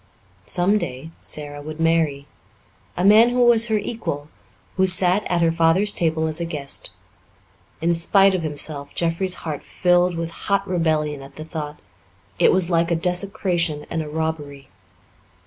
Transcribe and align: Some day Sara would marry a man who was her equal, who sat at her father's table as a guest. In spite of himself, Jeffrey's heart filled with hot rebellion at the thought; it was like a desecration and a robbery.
Some 0.47 0.79
day 0.79 1.11
Sara 1.21 1.61
would 1.61 1.79
marry 1.79 2.25
a 2.97 3.05
man 3.05 3.29
who 3.29 3.45
was 3.45 3.67
her 3.67 3.77
equal, 3.77 4.29
who 4.75 4.87
sat 4.87 5.23
at 5.27 5.43
her 5.43 5.51
father's 5.51 5.93
table 5.93 6.25
as 6.25 6.39
a 6.41 6.45
guest. 6.45 6.89
In 7.81 7.93
spite 7.93 8.33
of 8.33 8.41
himself, 8.41 8.95
Jeffrey's 8.95 9.35
heart 9.45 9.61
filled 9.61 10.15
with 10.17 10.31
hot 10.31 10.67
rebellion 10.67 11.21
at 11.21 11.35
the 11.35 11.45
thought; 11.45 11.79
it 12.39 12.51
was 12.51 12.71
like 12.71 12.89
a 12.89 12.95
desecration 12.95 13.85
and 13.91 14.01
a 14.01 14.09
robbery. 14.09 14.69